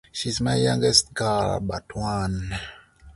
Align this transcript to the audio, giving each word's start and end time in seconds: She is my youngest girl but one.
She 0.11 0.29
is 0.29 0.41
my 0.41 0.55
youngest 0.55 1.13
girl 1.13 1.59
but 1.59 1.95
one. 1.95 2.55